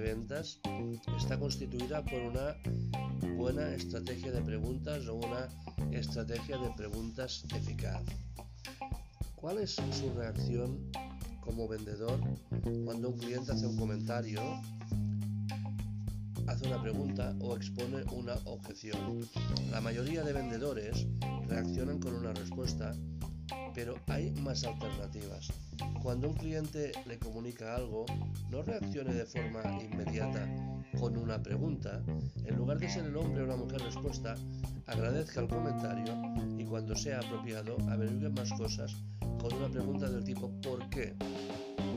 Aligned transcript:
ventas 0.00 0.60
está 1.16 1.38
constituida 1.38 2.04
por 2.04 2.20
una 2.20 2.56
buena 3.36 3.74
estrategia 3.74 4.32
de 4.32 4.42
preguntas 4.42 5.06
o 5.06 5.14
una 5.14 5.48
estrategia 5.92 6.58
de 6.58 6.70
preguntas 6.76 7.44
eficaz. 7.54 8.02
¿Cuál 9.36 9.58
es 9.58 9.72
su 9.72 10.12
reacción 10.16 10.90
como 11.40 11.68
vendedor 11.68 12.18
cuando 12.84 13.10
un 13.10 13.18
cliente 13.18 13.52
hace 13.52 13.66
un 13.66 13.76
comentario, 13.76 14.40
hace 16.46 16.66
una 16.66 16.82
pregunta 16.82 17.34
o 17.40 17.56
expone 17.56 18.02
una 18.12 18.34
objeción? 18.46 19.20
La 19.70 19.80
mayoría 19.80 20.24
de 20.24 20.32
vendedores 20.32 21.06
reaccionan 21.48 22.00
con 22.00 22.14
una 22.14 22.32
respuesta, 22.32 22.94
pero 23.74 23.94
hay 24.06 24.30
más 24.42 24.64
alternativas. 24.64 25.52
Cuando 26.02 26.28
un 26.28 26.34
cliente 26.34 26.92
le 27.06 27.18
comunica 27.18 27.74
algo, 27.76 28.06
no 28.50 28.62
reaccione 28.62 29.14
de 29.14 29.26
forma 29.26 29.62
inmediata 29.82 30.48
con 30.98 31.16
una 31.16 31.42
pregunta. 31.42 32.02
En 32.44 32.56
lugar 32.56 32.78
de 32.78 32.88
ser 32.88 33.04
el 33.04 33.16
hombre 33.16 33.42
o 33.42 33.46
la 33.46 33.56
mujer 33.56 33.80
respuesta, 33.80 34.34
agradezca 34.86 35.40
el 35.40 35.48
comentario 35.48 36.14
y 36.58 36.64
cuando 36.64 36.96
sea 36.96 37.18
apropiado 37.20 37.76
averigüe 37.88 38.30
más 38.30 38.52
cosas 38.52 38.96
con 39.38 39.52
una 39.54 39.68
pregunta 39.68 40.08
del 40.08 40.24
tipo 40.24 40.50
¿por 40.62 40.88
qué? 40.90 41.14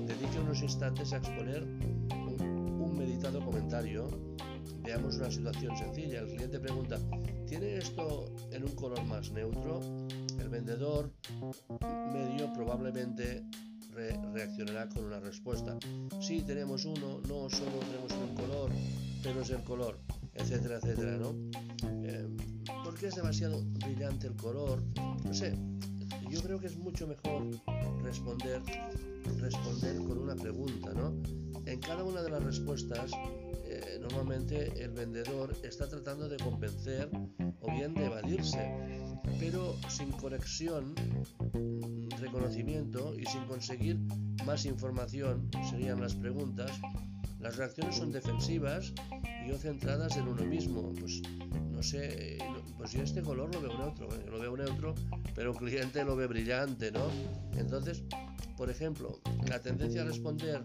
Dedique 0.07 0.39
unos 0.39 0.61
instantes 0.61 1.13
a 1.13 1.17
exponer 1.17 1.63
un, 1.63 2.97
meditado 2.97 3.43
comentario. 3.43 4.07
Veamos 4.83 5.15
una 5.17 5.31
situación 5.31 5.75
sencilla. 5.77 6.19
El 6.19 6.27
cliente 6.27 6.59
pregunta 6.59 6.99
¿tiene 7.47 7.77
esto 7.77 8.31
en 8.51 8.63
un 8.63 8.75
color 8.75 9.03
más 9.05 9.31
neutro? 9.31 9.81
Vendedor 10.51 11.09
medio 12.13 12.51
probablemente 12.53 13.43
reaccionará 14.33 14.89
con 14.89 15.05
una 15.05 15.19
respuesta. 15.19 15.77
Sí, 16.19 16.41
tenemos 16.41 16.83
uno, 16.85 17.21
no, 17.27 17.49
solo 17.49 17.79
tenemos 17.89 18.11
un 18.11 18.35
color, 18.35 18.71
pero 19.23 19.41
es 19.41 19.49
el 19.49 19.63
color, 19.63 19.97
etcétera, 20.33 20.77
etcétera, 20.77 21.17
¿no? 21.17 21.33
Eh, 22.03 22.27
porque 22.83 23.07
es 23.07 23.15
demasiado 23.15 23.63
brillante 23.85 24.27
el 24.27 24.35
color? 24.35 24.83
No 25.23 25.33
sé, 25.33 25.57
yo 26.29 26.41
creo 26.41 26.59
que 26.59 26.67
es 26.67 26.77
mucho 26.77 27.07
mejor 27.07 27.43
responder, 28.03 28.61
responder 29.39 29.97
con 29.97 30.17
una 30.17 30.35
pregunta, 30.35 30.93
¿no? 30.93 31.13
En 31.65 31.79
cada 31.79 32.03
una 32.03 32.21
de 32.21 32.29
las 32.29 32.43
respuestas, 32.43 33.11
eh, 33.81 33.99
normalmente 33.99 34.83
el 34.83 34.91
vendedor 34.91 35.55
está 35.63 35.87
tratando 35.87 36.29
de 36.29 36.37
convencer 36.37 37.09
o 37.61 37.71
bien 37.71 37.93
de 37.93 38.05
evadirse, 38.05 38.71
pero 39.39 39.75
sin 39.89 40.11
conexión 40.11 40.95
reconocimiento 42.19 43.13
y 43.17 43.25
sin 43.25 43.43
conseguir 43.45 43.97
más 44.45 44.65
información, 44.65 45.49
serían 45.69 45.99
las 45.99 46.15
preguntas, 46.15 46.71
las 47.39 47.57
reacciones 47.57 47.97
son 47.97 48.11
defensivas 48.11 48.93
y 49.45 49.51
o 49.51 49.57
centradas 49.57 50.15
en 50.17 50.27
uno 50.27 50.43
mismo. 50.43 50.93
Pues 50.99 51.21
no 51.71 51.81
sé, 51.81 52.37
pues 52.77 52.91
yo 52.91 53.01
este 53.01 53.21
color 53.21 53.53
lo 53.53 53.61
veo 53.61 53.77
neutro, 53.77 54.07
lo 54.29 54.39
veo 54.39 54.55
neutro, 54.55 54.95
pero 55.35 55.51
el 55.51 55.57
cliente 55.57 56.03
lo 56.03 56.15
ve 56.15 56.27
brillante, 56.27 56.91
¿no? 56.91 57.05
Entonces, 57.57 58.03
por 58.55 58.69
ejemplo, 58.69 59.19
la 59.49 59.59
tendencia 59.59 60.03
a 60.03 60.05
responder 60.05 60.63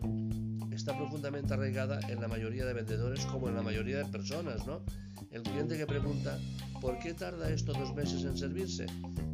está 0.77 0.97
profundamente 0.97 1.55
arraigada 1.55 2.01
en 2.09 2.21
la 2.21 2.29
mayoría 2.29 2.67
de 2.67 2.75
vendedores 2.75 3.25
como 3.27 3.49
en 3.49 3.57
la 3.57 3.63
mayoría 3.63 3.99
de 3.99 4.05
personas, 4.05 4.67
¿no? 4.67 4.83
El 5.31 5.43
cliente 5.43 5.77
que 5.77 5.87
pregunta, 5.87 6.39
¿por 6.81 6.99
qué 6.99 7.15
tarda 7.15 7.51
esto 7.51 7.73
dos 7.73 7.95
meses 7.95 8.25
en 8.25 8.37
servirse? 8.37 8.87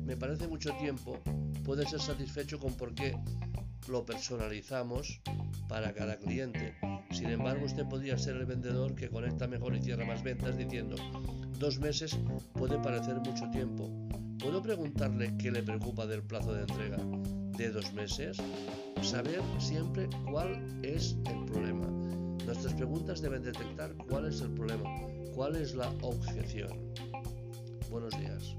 Me 0.04 0.16
parece 0.16 0.46
mucho 0.46 0.72
tiempo 0.76 1.20
puede 1.64 1.86
ser 1.86 2.00
satisfecho 2.00 2.58
con 2.58 2.74
por 2.74 2.94
qué 2.94 3.18
lo 3.88 4.04
personalizamos 4.04 5.20
para 5.68 5.92
cada 5.92 6.16
cliente. 6.16 6.74
Sin 7.10 7.28
embargo, 7.28 7.66
usted 7.66 7.86
podría 7.86 8.16
ser 8.16 8.36
el 8.36 8.46
vendedor 8.46 8.94
que 8.94 9.08
conecta 9.08 9.48
mejor 9.48 9.74
y 9.74 9.82
cierra 9.82 10.04
más 10.04 10.22
ventas 10.22 10.56
diciendo, 10.56 10.96
dos 11.58 11.78
meses 11.80 12.16
puede 12.52 12.78
parecer 12.78 13.16
mucho 13.16 13.50
tiempo. 13.50 13.90
¿Puedo 14.38 14.62
preguntarle 14.62 15.36
qué 15.38 15.50
le 15.50 15.62
preocupa 15.62 16.06
del 16.06 16.22
plazo 16.22 16.52
de 16.52 16.62
entrega 16.62 16.98
de 17.56 17.70
dos 17.70 17.92
meses? 17.92 18.36
Saber 19.02 19.40
siempre 19.58 20.08
cuál 20.30 20.62
es 20.82 21.16
el 21.30 21.44
problema. 21.44 21.86
Nuestras 22.46 22.74
preguntas 22.74 23.20
deben 23.20 23.42
detectar 23.42 23.94
cuál 24.08 24.26
es 24.26 24.40
el 24.40 24.50
problema, 24.50 24.88
cuál 25.34 25.56
es 25.56 25.74
la 25.74 25.92
objeción. 26.02 26.92
Buenos 27.90 28.14
días. 28.18 28.56